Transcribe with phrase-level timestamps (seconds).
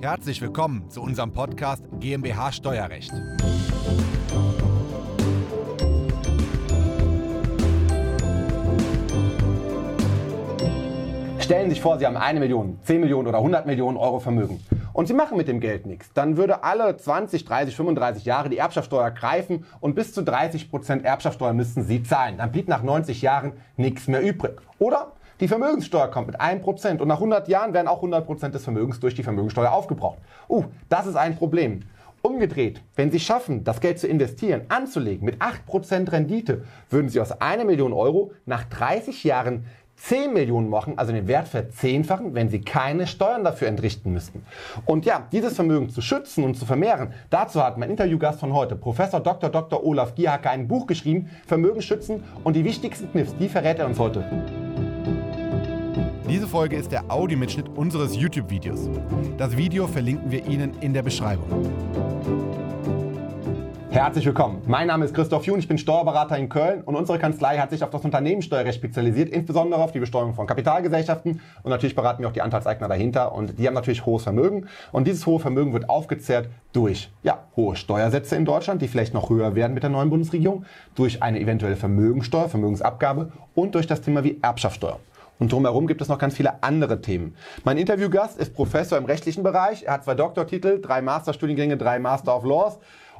[0.00, 3.10] Herzlich willkommen zu unserem Podcast GmbH Steuerrecht.
[11.40, 14.64] Stellen Sie sich vor, Sie haben eine Million, 10 Millionen oder 100 Millionen Euro Vermögen
[14.92, 16.12] und Sie machen mit dem Geld nichts.
[16.12, 21.04] Dann würde alle 20, 30, 35 Jahre die Erbschaftssteuer greifen und bis zu 30 Prozent
[21.04, 22.38] Erbschaftssteuer müssten Sie zahlen.
[22.38, 24.60] Dann blieb nach 90 Jahren nichts mehr übrig.
[24.78, 29.00] Oder die Vermögenssteuer kommt mit 1% und nach 100 Jahren werden auch 100% des Vermögens
[29.00, 30.18] durch die Vermögenssteuer aufgebraucht.
[30.48, 31.80] Uh, das ist ein Problem.
[32.22, 37.40] Umgedreht, wenn Sie schaffen, das Geld zu investieren, anzulegen mit 8% Rendite, würden Sie aus
[37.40, 39.64] 1 Million Euro nach 30 Jahren
[39.98, 44.44] 10 Millionen machen, also den Wert verzehnfachen, wenn sie keine Steuern dafür entrichten müssten.
[44.86, 48.76] Und ja, dieses Vermögen zu schützen und zu vermehren, dazu hat mein Interviewgast von heute,
[48.76, 49.50] Professor Dr.
[49.50, 49.84] Dr.
[49.84, 53.98] Olaf Gierhacke, ein Buch geschrieben, Vermögen schützen und die wichtigsten Kniffs, die verrät er uns
[53.98, 54.24] heute.
[56.28, 58.90] Diese Folge ist der Audiomitschnitt unseres YouTube-Videos.
[59.38, 61.46] Das Video verlinken wir Ihnen in der Beschreibung.
[63.88, 64.60] Herzlich willkommen.
[64.66, 67.82] Mein Name ist Christoph Jun, ich bin Steuerberater in Köln und unsere Kanzlei hat sich
[67.82, 72.34] auf das Unternehmenssteuerrecht spezialisiert, insbesondere auf die Besteuerung von Kapitalgesellschaften und natürlich beraten wir auch
[72.34, 76.50] die Anteilseigner dahinter und die haben natürlich hohes Vermögen und dieses hohe Vermögen wird aufgezehrt
[76.74, 80.66] durch ja, hohe Steuersätze in Deutschland, die vielleicht noch höher werden mit der neuen Bundesregierung,
[80.94, 85.00] durch eine eventuelle Vermögensteuer, Vermögensabgabe und durch das Thema wie Erbschaftssteuer.
[85.38, 87.36] Und drumherum gibt es noch ganz viele andere Themen.
[87.64, 89.84] Mein Interviewgast ist Professor im rechtlichen Bereich.
[89.84, 92.78] Er hat zwei Doktortitel, drei Masterstudiengänge, drei Master of Laws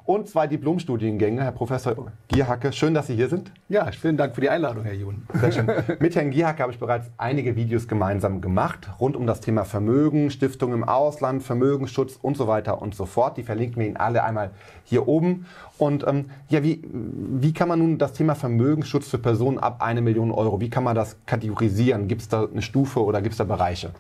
[0.09, 1.43] und zwei Diplomstudiengänge.
[1.43, 1.95] Herr Professor
[2.29, 3.53] Gierhacke, schön, dass Sie hier sind.
[3.69, 5.27] Ja, vielen Dank für die Einladung, Herr Jun.
[5.35, 5.71] Sehr schön.
[6.01, 10.31] Mit Herrn Gierhacke habe ich bereits einige Videos gemeinsam gemacht, rund um das Thema Vermögen,
[10.31, 13.37] Stiftung im Ausland, Vermögensschutz und so weiter und so fort.
[13.37, 14.53] Die verlinken wir Ihnen alle einmal
[14.85, 15.45] hier oben.
[15.77, 20.01] Und ähm, ja, wie, wie kann man nun das Thema Vermögensschutz für Personen ab eine
[20.01, 22.09] Million Euro, wie kann man das kategorisieren?
[22.09, 23.91] Gibt es da eine Stufe oder gibt es da Bereiche?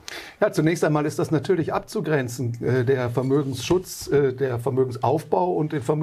[0.40, 5.82] Ja, zunächst einmal ist das natürlich abzugrenzen, äh, der Vermögensschutz, äh, der Vermögensaufbau und den
[5.82, 5.97] Vermögensschutz.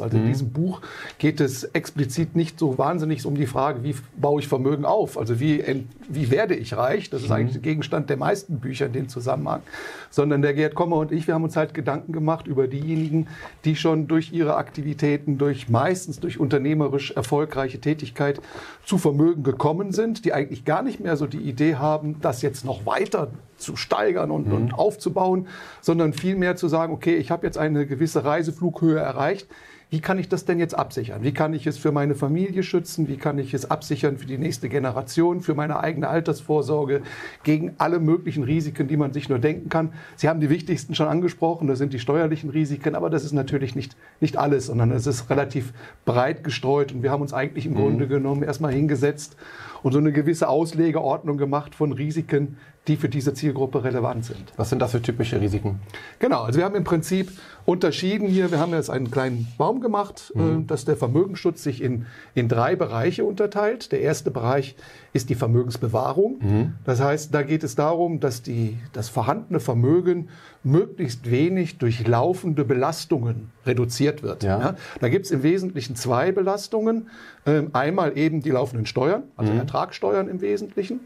[0.00, 0.24] Also mhm.
[0.24, 0.80] in diesem Buch
[1.18, 5.18] geht es explizit nicht so wahnsinnig um die Frage, wie baue ich Vermögen auf?
[5.18, 7.10] Also wie, wie werde ich reich?
[7.10, 7.34] Das ist mhm.
[7.34, 9.62] eigentlich der Gegenstand der meisten Bücher in dem Zusammenhang.
[10.10, 13.28] Sondern der Gerd Kommer und ich, wir haben uns halt Gedanken gemacht über diejenigen,
[13.64, 18.40] die schon durch ihre Aktivität Aktivitäten durch meistens durch unternehmerisch erfolgreiche Tätigkeit
[18.84, 22.64] zu Vermögen gekommen sind, die eigentlich gar nicht mehr so die Idee haben, das jetzt
[22.64, 24.54] noch weiter zu steigern und, mhm.
[24.54, 25.48] und aufzubauen,
[25.80, 29.48] sondern vielmehr zu sagen, okay, ich habe jetzt eine gewisse Reiseflughöhe erreicht
[29.90, 31.24] wie kann ich das denn jetzt absichern?
[31.24, 33.08] Wie kann ich es für meine Familie schützen?
[33.08, 37.02] Wie kann ich es absichern für die nächste Generation, für meine eigene Altersvorsorge,
[37.42, 39.92] gegen alle möglichen Risiken, die man sich nur denken kann?
[40.14, 43.74] Sie haben die wichtigsten schon angesprochen, das sind die steuerlichen Risiken, aber das ist natürlich
[43.74, 45.72] nicht, nicht alles, sondern es ist relativ
[46.04, 47.78] breit gestreut und wir haben uns eigentlich im mhm.
[47.78, 49.36] Grunde genommen erstmal hingesetzt
[49.82, 54.52] und so eine gewisse Auslegeordnung gemacht von Risiken, die für diese Zielgruppe relevant sind.
[54.56, 55.80] Was sind das für typische Risiken?
[56.18, 57.30] Genau, also wir haben im Prinzip
[57.66, 60.62] unterschieden hier, wir haben jetzt einen kleinen Baum gemacht, mhm.
[60.62, 63.92] Äh, dass der Vermögensschutz sich in, in drei Bereiche unterteilt.
[63.92, 64.76] Der erste Bereich
[65.12, 66.38] ist die Vermögensbewahrung.
[66.40, 66.74] Mhm.
[66.84, 70.28] Das heißt, da geht es darum, dass die, das vorhandene Vermögen
[70.62, 74.42] möglichst wenig durch laufende Belastungen reduziert wird.
[74.42, 74.60] Ja.
[74.60, 77.08] Ja, da gibt es im Wesentlichen zwei Belastungen.
[77.46, 79.60] Ähm, einmal eben die laufenden Steuern, also mhm.
[79.60, 81.00] Ertragssteuern im Wesentlichen,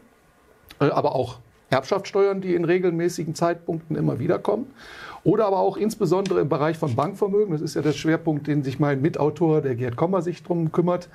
[0.79, 4.67] äh, aber auch Erbschaftssteuern, die in regelmäßigen Zeitpunkten immer wieder kommen.
[5.25, 8.79] Oder aber auch insbesondere im Bereich von Bankvermögen, das ist ja der Schwerpunkt, den sich
[8.79, 11.09] mein Mitautor, der Gerd Kommer, sich drum kümmert,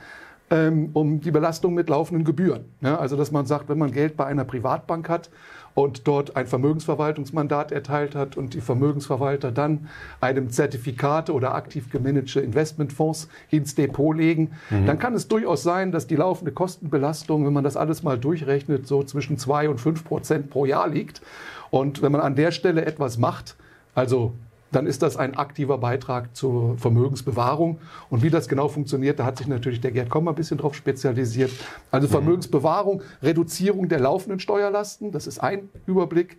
[0.50, 2.64] ähm, um die Belastung mit laufenden Gebühren.
[2.80, 5.30] Ja, also dass man sagt, wenn man Geld bei einer Privatbank hat
[5.74, 9.88] und dort ein Vermögensverwaltungsmandat erteilt hat und die Vermögensverwalter dann
[10.20, 14.86] einem Zertifikate oder aktiv gemanagte Investmentfonds ins Depot legen, mhm.
[14.86, 18.88] dann kann es durchaus sein, dass die laufende Kostenbelastung, wenn man das alles mal durchrechnet,
[18.88, 21.22] so zwischen zwei und fünf Prozent pro Jahr liegt.
[21.70, 23.54] Und wenn man an der Stelle etwas macht,
[23.94, 24.34] also
[24.72, 27.78] dann ist das ein aktiver Beitrag zur Vermögensbewahrung.
[28.08, 30.74] Und wie das genau funktioniert, da hat sich natürlich der Gerd Kommer ein bisschen drauf
[30.74, 31.50] spezialisiert.
[31.90, 32.12] Also mhm.
[32.12, 36.38] Vermögensbewahrung, Reduzierung der laufenden Steuerlasten, das ist ein Überblick.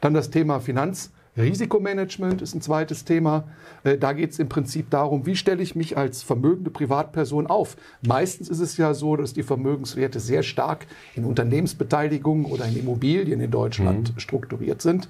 [0.00, 3.44] Dann das Thema Finanzrisikomanagement ist ein zweites Thema.
[3.84, 7.76] Äh, da geht es im Prinzip darum, wie stelle ich mich als vermögende Privatperson auf.
[8.02, 13.40] Meistens ist es ja so, dass die Vermögenswerte sehr stark in Unternehmensbeteiligungen oder in Immobilien
[13.40, 14.18] in Deutschland mhm.
[14.18, 15.08] strukturiert sind.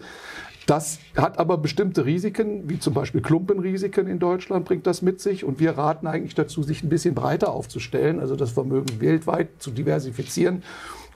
[0.70, 5.42] Das hat aber bestimmte Risiken, wie zum Beispiel Klumpenrisiken in Deutschland bringt das mit sich.
[5.42, 9.72] Und wir raten eigentlich dazu, sich ein bisschen breiter aufzustellen, also das Vermögen weltweit zu
[9.72, 10.62] diversifizieren.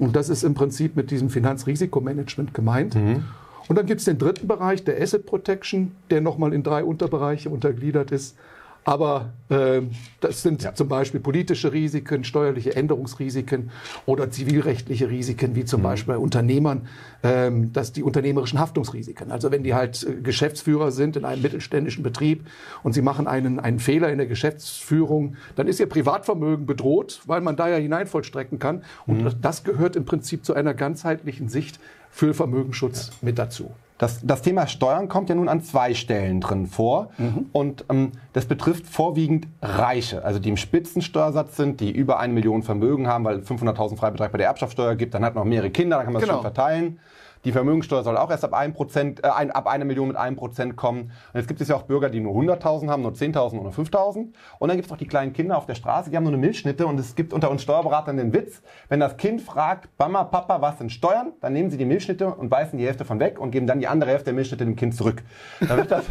[0.00, 2.96] Und das ist im Prinzip mit diesem Finanzrisikomanagement gemeint.
[2.96, 3.22] Mhm.
[3.68, 7.48] Und dann gibt es den dritten Bereich, der Asset Protection, der nochmal in drei Unterbereiche
[7.48, 8.36] untergliedert ist.
[8.84, 9.80] Aber äh,
[10.20, 10.74] das sind ja.
[10.74, 13.70] zum Beispiel politische Risiken, steuerliche Änderungsrisiken
[14.04, 15.84] oder zivilrechtliche Risiken, wie zum mhm.
[15.84, 16.86] Beispiel bei Unternehmern,
[17.22, 19.32] ähm, dass die unternehmerischen Haftungsrisiken.
[19.32, 22.46] Also wenn die halt äh, Geschäftsführer sind in einem mittelständischen Betrieb
[22.82, 27.40] und sie machen einen, einen Fehler in der Geschäftsführung, dann ist ihr Privatvermögen bedroht, weil
[27.40, 28.82] man da ja hinein vollstrecken kann.
[29.06, 29.30] Und mhm.
[29.40, 31.80] das gehört im Prinzip zu einer ganzheitlichen Sicht
[32.10, 33.12] für Vermögensschutz ja.
[33.22, 33.72] mit dazu.
[34.04, 37.08] Das, das Thema Steuern kommt ja nun an zwei Stellen drin vor.
[37.16, 37.46] Mhm.
[37.52, 42.62] Und ähm, das betrifft vorwiegend Reiche, also die im Spitzensteuersatz sind, die über eine Million
[42.62, 45.14] Vermögen haben, weil 500.000 Freibetrag bei der Erbschaftssteuer gibt.
[45.14, 46.42] Dann hat man noch mehrere Kinder, dann kann man das genau.
[46.42, 46.98] schon verteilen.
[47.44, 50.76] Die Vermögenssteuer soll auch erst ab, 1%, äh, ein, ab einer Million mit einem Prozent
[50.76, 51.12] kommen.
[51.32, 54.28] Und jetzt gibt es ja auch Bürger, die nur 100.000 haben, nur 10.000 oder 5.000.
[54.58, 56.40] Und dann gibt es auch die kleinen Kinder auf der Straße, die haben nur eine
[56.40, 56.86] Milchschnitte.
[56.86, 60.78] Und es gibt unter uns Steuerberatern den Witz, wenn das Kind fragt, Mama, Papa, was
[60.78, 61.32] sind Steuern?
[61.40, 63.88] Dann nehmen sie die Milchschnitte und beißen die Hälfte von weg und geben dann die
[63.88, 65.22] andere Hälfte der Milchschnitte dem Kind zurück.
[65.60, 66.04] Da wird das,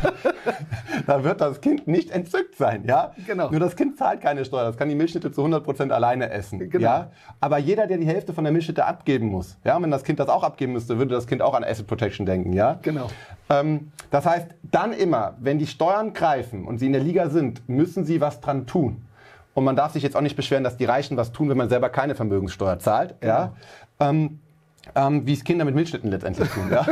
[1.07, 2.83] da wird das Kind nicht entzückt sein.
[2.85, 3.13] Ja?
[3.25, 3.49] Genau.
[3.49, 4.65] Nur das Kind zahlt keine Steuer.
[4.65, 6.69] Das kann die Milchschnitte zu 100% alleine essen.
[6.69, 6.83] Genau.
[6.83, 7.11] Ja?
[7.39, 10.29] Aber jeder, der die Hälfte von der Milchschnitte abgeben muss, ja, wenn das Kind das
[10.29, 12.79] auch abgeben müsste, würde das Kind auch an Asset Protection Protection denken, ja?
[12.81, 13.09] Genau.
[13.49, 17.67] Ähm, das heißt, dann immer, wenn die Steuern greifen und sie in der Liga sind,
[17.67, 19.05] müssen sie was dran tun.
[19.53, 21.69] Und man darf sich jetzt auch nicht beschweren, dass die Reichen was tun, wenn man
[21.69, 23.33] selber keine Vermögenssteuer zahlt, genau.
[23.33, 23.53] ja?
[23.99, 24.39] Ähm,
[24.95, 26.69] ähm, wie es Kinder mit Milchschnitten letztendlich tun.
[26.71, 26.85] Ja?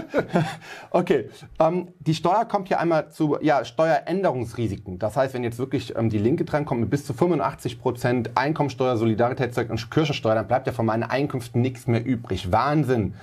[0.91, 1.29] okay,
[1.59, 4.99] ähm, die Steuer kommt hier einmal zu ja, Steueränderungsrisiken.
[4.99, 8.97] Das heißt, wenn jetzt wirklich ähm, die Linke drankommt mit bis zu 85 Prozent Einkommensteuer,
[8.97, 12.51] Solidaritätszeug und Kirchensteuer, dann bleibt ja von meinen Einkünften nichts mehr übrig.
[12.51, 13.13] Wahnsinn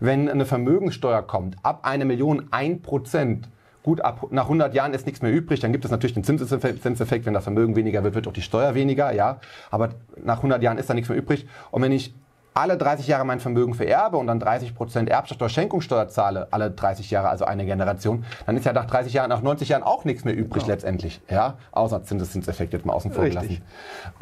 [0.00, 3.48] wenn eine Vermögenssteuer kommt, ab eine Million ein Prozent,
[3.82, 7.26] gut, ab, nach 100 Jahren ist nichts mehr übrig, dann gibt es natürlich den Zinseffekt,
[7.26, 9.40] wenn das Vermögen weniger wird, wird auch die Steuer weniger, ja,
[9.70, 9.90] aber
[10.22, 11.46] nach 100 Jahren ist da nichts mehr übrig.
[11.70, 12.14] Und wenn ich
[12.56, 17.10] alle 30 Jahre mein Vermögen vererbe und dann 30 Prozent Erbschaftssteuer, Schenkungssteuer zahle, alle 30
[17.10, 20.24] Jahre, also eine Generation, dann ist ja nach 30 Jahren, nach 90 Jahren auch nichts
[20.24, 20.74] mehr übrig genau.
[20.74, 23.62] letztendlich, ja, außer Zinseszinseffekt jetzt mal außen vor gelassen.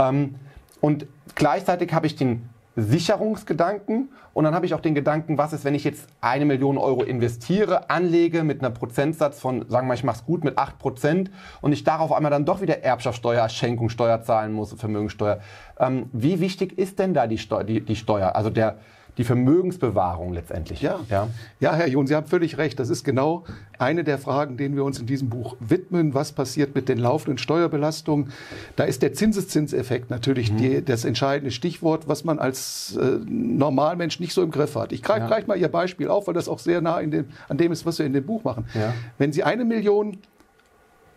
[0.01, 0.35] Ähm,
[0.81, 5.65] und gleichzeitig habe ich den Sicherungsgedanken und dann habe ich auch den Gedanken, was ist,
[5.65, 9.95] wenn ich jetzt eine Million Euro investiere, anlege mit einer Prozentsatz von, sagen wir mal,
[9.95, 11.31] ich mache es gut mit acht Prozent
[11.61, 15.41] und ich darauf einmal dann doch wieder Erbschaftssteuer, Schenkungssteuer zahlen muss, Vermögensteuer.
[15.79, 18.35] Ähm, wie wichtig ist denn da die, Steu die, die Steuer?
[18.35, 18.79] Also der,
[19.17, 20.83] die Vermögensbewahrung letztendlich.
[20.83, 21.01] Ja.
[21.09, 21.29] ja.
[21.61, 22.81] Ja, Herr John, Sie haben völlig recht.
[22.81, 23.45] Das ist genau
[23.79, 26.15] eine der Fragen, denen wir uns in diesem Buch widmen.
[26.15, 28.33] Was passiert mit den laufenden Steuerbelastungen?
[28.77, 30.57] Da ist der Zinseszinseffekt natürlich mhm.
[30.57, 34.93] die, das entscheidende Stichwort, was man als äh, Normalmensch nicht so im Griff hat.
[34.93, 35.27] Ich greife ja.
[35.27, 37.99] gleich mal Ihr Beispiel auf, weil das auch sehr nah dem, an dem ist, was
[37.99, 38.67] wir in dem Buch machen.
[38.75, 38.95] Ja.
[39.19, 40.19] Wenn Sie eine Million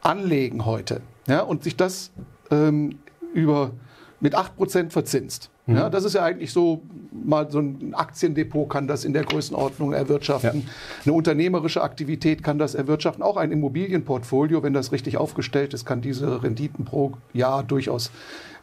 [0.01, 2.11] anlegen heute ja, und sich das
[2.51, 2.99] ähm,
[3.33, 3.71] über,
[4.19, 5.91] mit 8% verzinst, ja, mhm.
[5.91, 6.81] das ist ja eigentlich so,
[7.11, 10.61] mal so ein Aktiendepot kann das in der Größenordnung erwirtschaften.
[10.61, 10.73] Ja.
[11.05, 13.21] Eine unternehmerische Aktivität kann das erwirtschaften.
[13.21, 18.11] Auch ein Immobilienportfolio, wenn das richtig aufgestellt ist, kann diese Renditen pro Jahr durchaus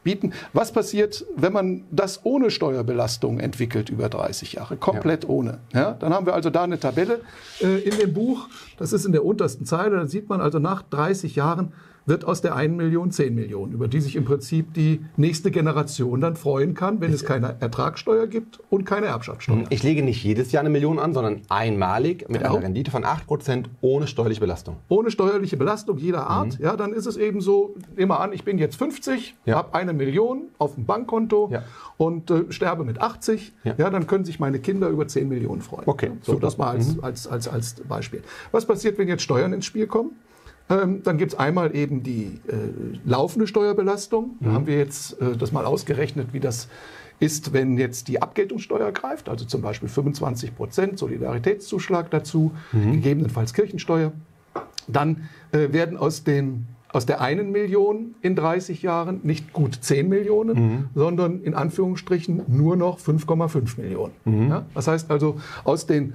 [0.03, 0.33] bieten.
[0.53, 4.77] Was passiert, wenn man das ohne Steuerbelastung entwickelt über 30 Jahre?
[4.77, 5.31] Komplett ja.
[5.31, 5.59] ohne.
[5.73, 7.21] Ja, dann haben wir also da eine Tabelle
[7.61, 8.49] äh, in dem Buch.
[8.77, 9.97] Das ist in der untersten Zeile.
[9.97, 11.73] Da sieht man also nach 30 Jahren
[12.07, 16.21] wird aus der 1 Million 10 Millionen, über die sich im Prinzip die nächste Generation
[16.21, 19.65] dann freuen kann, wenn es keine Ertragssteuer gibt und keine Erbschaftssteuer.
[19.71, 22.55] Ich lege nicht jedes Jahr eine Million an, sondern einmalig mit genau.
[22.55, 24.77] einer Rendite von 8% ohne steuerliche Belastung.
[24.89, 26.59] Ohne steuerliche Belastung jeder Art.
[26.59, 26.65] Mhm.
[26.65, 29.57] Ja, dann ist es eben so, nehmen wir an, ich bin jetzt 50, ja.
[29.57, 31.63] habe eine Million auf dem Bankkonto ja.
[31.97, 33.53] und äh, sterbe mit 80.
[33.65, 33.75] Ja.
[33.79, 33.91] ja.
[33.91, 35.85] dann können sich meine Kinder über 10 Millionen freuen.
[35.87, 36.47] Okay, so, super.
[36.47, 37.05] das mal als, mhm.
[37.05, 38.23] als, als, als Beispiel.
[38.53, 40.13] Was passiert, wenn jetzt Steuern ins Spiel kommen?
[40.71, 42.55] Ähm, dann gibt es einmal eben die äh,
[43.05, 44.37] laufende Steuerbelastung.
[44.41, 44.53] Da mhm.
[44.55, 46.69] haben wir jetzt äh, das mal ausgerechnet, wie das
[47.21, 52.93] ist, wenn jetzt die Abgeltungssteuer greift, also zum Beispiel 25 Prozent Solidaritätszuschlag dazu, mhm.
[52.93, 54.13] gegebenenfalls Kirchensteuer.
[54.89, 60.09] Dann äh, werden aus, den, aus der einen Million in 30 Jahren nicht gut 10
[60.09, 60.89] Millionen, mhm.
[60.95, 64.13] sondern in Anführungsstrichen nur noch 5,5 Millionen.
[64.25, 64.49] Mhm.
[64.49, 64.67] Ja?
[64.75, 66.15] Das heißt also, aus den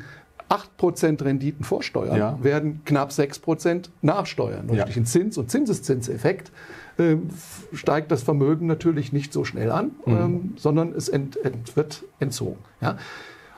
[0.50, 2.44] 8% Renditen vorsteuern, ja.
[2.44, 4.68] werden knapp 6% nachsteuern.
[4.68, 4.84] Und ja.
[4.84, 6.51] durch den Zins- und Zinseszinseffekt
[6.98, 7.18] äh,
[7.74, 10.18] steigt das Vermögen natürlich nicht so schnell an, mhm.
[10.18, 12.60] ähm, sondern es ent, ent, wird entzogen.
[12.82, 12.98] Ja?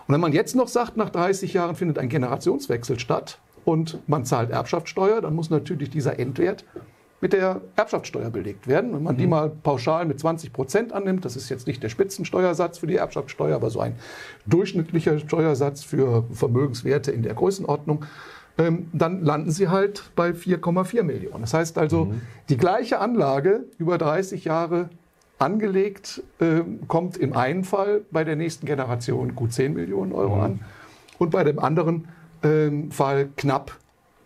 [0.07, 4.25] Und wenn man jetzt noch sagt, nach 30 Jahren findet ein Generationswechsel statt und man
[4.25, 6.65] zahlt Erbschaftssteuer, dann muss natürlich dieser Endwert
[7.21, 8.93] mit der Erbschaftssteuer belegt werden.
[8.93, 9.19] Wenn man mhm.
[9.19, 12.95] die mal pauschal mit 20 Prozent annimmt, das ist jetzt nicht der Spitzensteuersatz für die
[12.95, 13.95] Erbschaftssteuer, aber so ein
[14.47, 18.05] durchschnittlicher Steuersatz für Vermögenswerte in der Größenordnung,
[18.57, 21.41] ähm, dann landen sie halt bei 4,4 Millionen.
[21.41, 22.21] Das heißt also, mhm.
[22.49, 24.89] die gleiche Anlage über 30 Jahre
[25.37, 30.41] angelegt, äh, kommt im einen Fall bei der nächsten Generation gut 10 Millionen Euro mhm.
[30.41, 30.59] an
[31.17, 32.07] und bei dem anderen
[32.41, 33.77] äh, Fall knapp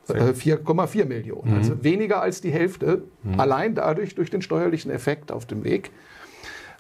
[0.07, 1.51] 4,4 Millionen.
[1.51, 1.57] Mhm.
[1.57, 3.03] Also weniger als die Hälfte,
[3.37, 5.91] allein dadurch durch den steuerlichen Effekt auf dem Weg.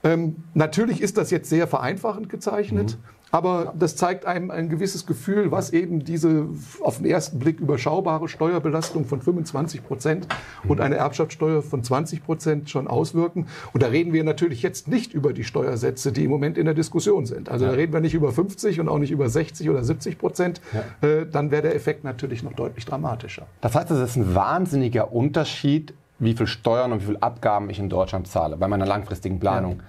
[0.03, 2.99] Ähm, natürlich ist das jetzt sehr vereinfachend gezeichnet,
[3.31, 6.47] aber das zeigt einem ein gewisses Gefühl, was eben diese
[6.81, 10.27] auf den ersten Blick überschaubare Steuerbelastung von 25 Prozent
[10.67, 13.47] und eine Erbschaftssteuer von 20 Prozent schon auswirken.
[13.73, 16.73] Und da reden wir natürlich jetzt nicht über die Steuersätze, die im Moment in der
[16.73, 17.49] Diskussion sind.
[17.49, 20.61] Also da reden wir nicht über 50 und auch nicht über 60 oder 70 Prozent.
[21.01, 23.47] Äh, dann wäre der Effekt natürlich noch deutlich dramatischer.
[23.61, 27.79] Das heißt, es ist ein wahnsinniger Unterschied, wie viel Steuern und wie viel Abgaben ich
[27.79, 29.73] in Deutschland zahle bei meiner langfristigen Planung.
[29.73, 29.81] Ähm,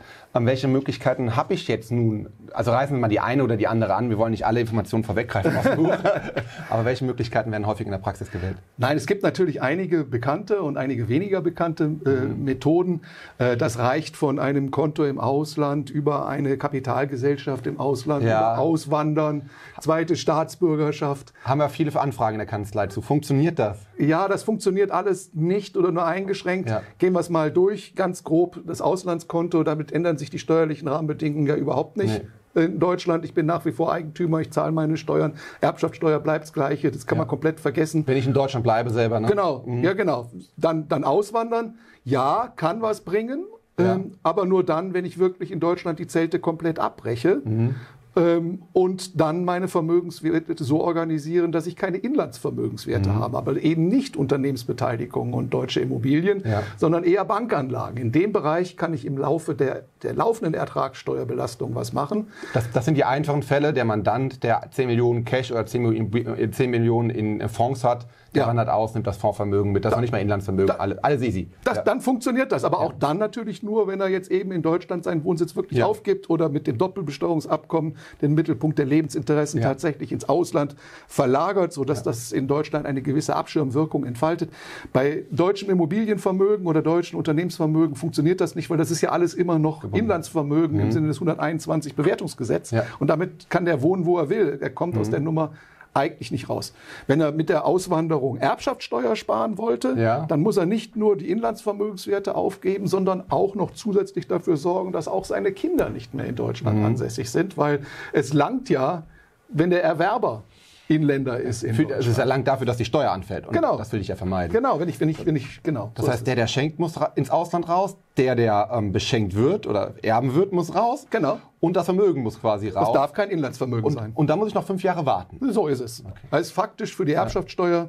[0.45, 2.29] welche Möglichkeiten habe ich jetzt nun?
[2.53, 4.11] Also reißen wir mal die eine oder die andere an.
[4.11, 5.95] Wir wollen nicht alle Informationen vorweggreifen aus dem Buch.
[6.71, 8.57] Aber welche Möglichkeiten werden häufig in der Praxis gewählt?
[8.77, 13.03] Nein, es gibt natürlich einige bekannte und einige weniger bekannte äh, Methoden.
[13.39, 18.53] Äh, das reicht von einem Konto im Ausland über eine Kapitalgesellschaft im Ausland, Ja.
[18.55, 19.49] über Auswandern,
[19.81, 21.33] zweite Staatsbürgerschaft.
[21.45, 23.01] Haben wir viele Anfragen in der Kanzlei zu.
[23.01, 23.79] Funktioniert das?
[23.99, 26.69] Ja, das funktioniert alles nicht oder nur eingeschränkt.
[26.69, 26.83] Ja.
[26.99, 28.61] Gehen wir es mal durch, ganz grob.
[28.67, 32.23] Das Auslandskonto, damit ändern sich die steuerlichen Rahmenbedingungen ja überhaupt nicht.
[32.55, 35.35] In Deutschland, ich bin nach wie vor Eigentümer, ich zahle meine Steuern.
[35.61, 38.05] Erbschaftssteuer bleibt das Gleiche, das kann man komplett vergessen.
[38.07, 39.29] Wenn ich in Deutschland bleibe selber, ne?
[39.29, 40.31] Genau, ja genau.
[40.57, 43.45] Dann, dann auswandern, ja, kann was bringen,
[43.79, 43.97] Ja.
[43.97, 47.43] ähm, aber nur dann, wenn ich wirklich in Deutschland die Zelte komplett abbreche.
[47.45, 47.75] Mhm.
[48.17, 53.15] Ähm, und dann meine Vermögenswerte so organisieren, dass ich keine Inlandsvermögenswerte Mhm.
[53.17, 56.63] habe, aber eben nicht Unternehmensbeteiligungen und deutsche Immobilien, Ja.
[56.79, 57.99] sondern eher Bankanlagen.
[57.99, 62.29] In dem Bereich kann ich im Laufe der, der laufenden Ertragssteuerbelastung was machen.
[62.55, 63.73] Das, das sind die einfachen Fälle.
[63.75, 68.07] Der Mandant, der 10 Millionen Cash oder 10 Millionen, äh, 10 Millionen in Fonds hat,
[68.37, 68.49] der Ja.
[68.49, 69.85] wandert aus, nimmt das Fondsvermögen mit.
[69.85, 70.71] Das ist noch nicht mal Inlandsvermögen.
[70.79, 71.49] alle, alles easy.
[71.65, 71.83] Das, Ja.
[71.83, 75.25] Dann funktioniert das, aber auch dann natürlich nur, wenn er jetzt eben in Deutschland seinen
[75.25, 80.77] Wohnsitz wirklich aufgibt oder mit dem Doppelbesteuerungsabkommen den Mittelpunkt der Lebensinteressen tatsächlich ins Ausland
[81.09, 84.51] verlagert, sodass das in Deutschland eine gewisse Abschirmwirkung entfaltet.
[84.93, 89.59] Bei deutschem Immobilienvermögen oder deutschen Unternehmensvermögen funktioniert das nicht, weil das ist ja alles immer
[89.59, 92.73] noch Inlandsvermögen im Sinne des 121 Bewertungsgesetz.
[92.73, 92.79] Mhm.
[92.79, 92.85] Ja.
[92.99, 94.59] Und damit kann der wohnen, wo er will.
[94.61, 95.53] Er kommt aus der Nummer
[95.97, 96.73] eigentlich nicht raus.
[97.07, 100.27] Wenn er mit der Auswanderung Erbschaftssteuer sparen wollte, Ja.
[100.27, 105.09] dann muss er nicht nur die Inlandsvermögenswerte aufgeben, sondern auch noch zusätzlich dafür sorgen, dass
[105.09, 106.37] auch seine Kinder nicht mehr in Mhm.
[106.37, 107.81] Deutschland ansässig sind, weil
[108.13, 109.05] es langt ja,
[109.49, 110.43] wenn der Erwerber
[110.89, 112.03] Inländer ist in Für, Deutschland.
[112.03, 113.47] es ist erlangt dafür, dass die Steuer anfällt.
[113.47, 113.77] Und Genau.
[113.77, 114.53] Das will ich ja vermeiden.
[114.53, 115.91] Genau, wenn ich, wenn ich, wenn ich, genau.
[115.95, 117.97] Das so heißt, der, der schenkt, muss ins Ausland raus.
[118.17, 121.07] Der, der ähm, beschenkt wird oder erben wird, muss raus.
[121.11, 121.39] Genau.
[121.61, 122.85] Und das Vermögen muss quasi raus.
[122.87, 124.13] das darf kein Inlandsvermögen und, sein.
[124.15, 125.39] und dann muss ich noch fünf Jahre warten.
[125.53, 126.05] So ist es.
[126.31, 127.89] Also faktisch für die Erbschaftssteuer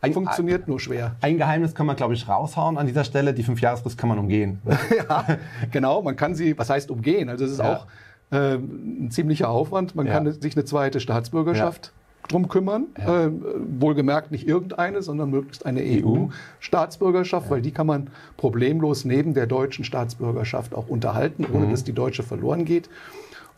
[0.00, 1.16] Ein- funktioniert nur schwer.
[1.22, 3.34] Ein Geheimnis kann man, glaube ich, raushauen an dieser Stelle.
[3.34, 4.62] Die Fünfjahresfrist kann man umgehen.
[5.08, 5.24] ja,
[5.72, 6.00] genau.
[6.02, 7.28] Man kann sie, was heißt umgehen?
[7.28, 7.76] Also es ist Ja.
[7.78, 7.86] auch
[8.32, 9.94] ähm, ein ziemlicher Aufwand.
[9.96, 10.12] Man Ja.
[10.14, 11.92] kann sich eine zweite Staatsbürgerschaft
[12.28, 12.86] drum kümmern.
[12.96, 13.42] Ähm,
[13.78, 19.84] wohlgemerkt nicht irgendeine, sondern möglichst eine EU-Staatsbürgerschaft, weil die kann man problemlos neben der deutschen
[19.84, 21.54] Staatsbürgerschaft auch unterhalten, Mhm.
[21.54, 22.88] ohne dass die deutsche verloren geht.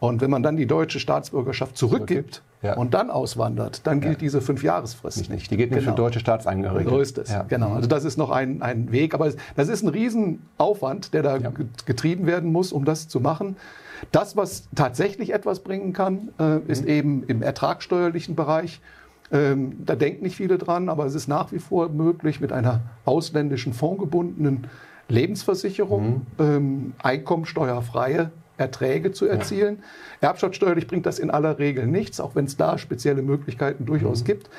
[0.01, 2.75] Und wenn man dann die deutsche Staatsbürgerschaft zurückgibt Ja.
[2.77, 5.49] und dann auswandert, dann gilt diese Fünfjahresfrist nicht.
[5.51, 5.93] Die geht nicht Genau.
[5.93, 6.91] für deutsche Staatsangehörige.
[6.91, 7.31] So ist es.
[7.31, 7.43] Ja.
[7.45, 7.73] Genau.
[7.75, 9.15] Also das ist noch ein, ein Weg.
[9.15, 11.51] Aber das ist ein Riesenaufwand, der da Ja.
[11.51, 13.57] ge- getrieben werden muss, um das zu machen.
[14.11, 16.89] Das, was tatsächlich etwas bringen kann, äh, ist Mhm.
[16.89, 18.81] eben im ertragsteuerlichen Bereich.
[19.31, 22.81] Ähm, da denken nicht viele dran, aber es ist nach wie vor möglich, mit einer
[23.05, 24.67] ausländischen fondgebundenen
[25.09, 26.45] Lebensversicherung Mhm.
[26.45, 29.83] ähm, einkommensteuerfreie Erträge zu erzielen.
[30.21, 34.51] Erbschaftssteuerlich bringt das in aller Regel nichts, auch wenn es da spezielle Möglichkeiten durchaus gibt.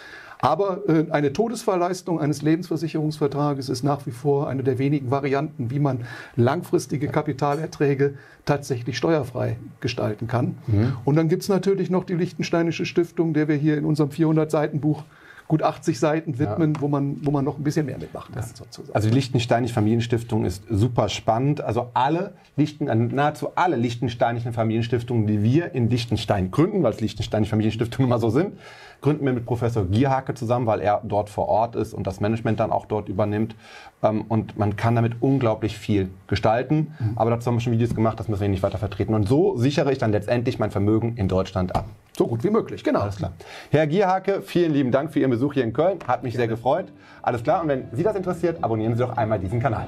[0.41, 5.79] Aber äh, eine Todesverleistung eines Lebensversicherungsvertrages ist nach wie vor eine der wenigen Varianten, wie
[5.79, 6.05] man
[6.37, 8.13] langfristige Kapitalerträge
[8.45, 10.57] tatsächlich steuerfrei gestalten kann.
[11.03, 15.03] Und dann gibt es natürlich noch die Liechtensteinische Stiftung, der wir hier in unserem 400-Seiten-Buch
[15.49, 18.43] gut 80 Seiten widmen, wo, man, wo man noch ein bisschen mehr mitmachen kann.
[18.43, 18.93] Sozusagen.
[18.93, 21.59] Also die Liechtensteinische Familienstiftung ist super spannend.
[21.59, 27.01] Also alle Lichten, äh, nahezu alle liechtensteinischen Familienstiftungen, die wir in Liechtenstein gründen, weil es
[27.01, 28.59] liechtensteinische Familienstiftungen immer so sind,
[29.01, 32.59] gründen wir mit Professor Gierhake zusammen, weil er dort vor Ort ist und das Management
[32.59, 33.55] dann auch dort übernimmt.
[34.01, 36.93] Ähm, Und man kann damit unglaublich viel gestalten.
[37.15, 39.13] Aber dazu haben wir schon Videos gemacht, das müssen wir nicht weiter vertreten.
[39.13, 41.85] Und so sichere ich dann letztendlich mein Vermögen in Deutschland ab.
[42.17, 42.99] so gut wie möglich, genau.
[43.01, 43.31] Alles klar.
[43.71, 45.99] Herr Gierhake, vielen lieben Dank für Ihren Besuch hier in Köln.
[46.07, 46.87] Hat mich sehr gefreut.
[47.21, 47.61] Alles klar.
[47.61, 49.87] Und wenn Sie das interessiert, abonnieren Sie doch einmal diesen Kanal.